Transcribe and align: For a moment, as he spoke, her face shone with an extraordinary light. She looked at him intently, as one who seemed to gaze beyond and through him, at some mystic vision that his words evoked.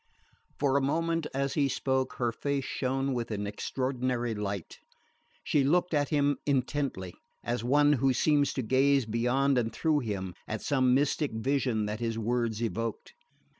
For 0.57 0.77
a 0.77 0.81
moment, 0.81 1.27
as 1.31 1.53
he 1.53 1.69
spoke, 1.69 2.13
her 2.13 2.31
face 2.31 2.65
shone 2.65 3.13
with 3.13 3.29
an 3.29 3.45
extraordinary 3.45 4.33
light. 4.33 4.79
She 5.43 5.63
looked 5.63 5.93
at 5.93 6.09
him 6.09 6.37
intently, 6.47 7.13
as 7.43 7.63
one 7.63 7.93
who 7.93 8.11
seemed 8.11 8.47
to 8.55 8.63
gaze 8.63 9.05
beyond 9.05 9.59
and 9.59 9.71
through 9.71 9.99
him, 9.99 10.33
at 10.47 10.63
some 10.63 10.95
mystic 10.95 11.33
vision 11.35 11.85
that 11.85 11.99
his 11.99 12.17
words 12.17 12.63
evoked. 12.63 13.13